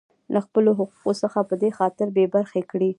[0.33, 2.89] لـه خـپـلو حـقـونـو څـخـه پـه دې خاطـر بـې بـرخـې کـړي.